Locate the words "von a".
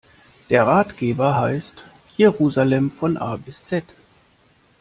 2.89-3.35